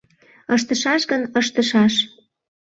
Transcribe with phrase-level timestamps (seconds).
[0.55, 1.93] Ыштышаш гын, ыштышаш!